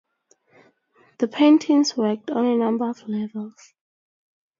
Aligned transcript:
The 1.19 1.27
paintings 1.27 1.95
worked 1.95 2.31
on 2.31 2.43
a 2.47 2.57
number 2.57 2.89
of 2.89 3.07
levels. 3.07 3.75